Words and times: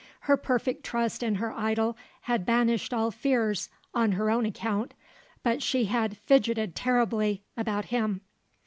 Her 0.21 0.35
perfect 0.35 0.83
trust 0.83 1.21
in 1.21 1.35
her 1.35 1.53
idol 1.55 1.95
had 2.21 2.43
banished 2.43 2.91
all 2.91 3.11
fears 3.11 3.69
on 3.93 4.13
her 4.13 4.31
own 4.31 4.47
account, 4.47 4.95
but 5.43 5.61
she 5.61 5.85
had 5.85 6.17
"fidgeted 6.17 6.75
terribly" 6.75 7.43
about 7.55 7.85
him. 7.85 8.21